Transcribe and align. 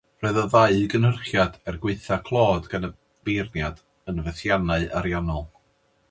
Roedd 0.23 0.37
y 0.41 0.43
ddau 0.51 0.77
gynhyrchiad, 0.93 1.59
er 1.71 1.75
gwaethaf 1.83 2.23
clod 2.29 2.69
gan 2.71 2.87
feirniaid, 3.27 3.83
yn 4.13 4.23
fethiannau 4.31 4.89
ariannol. 5.01 5.45